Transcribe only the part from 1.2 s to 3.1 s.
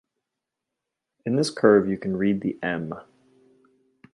In this curve you can read the "M".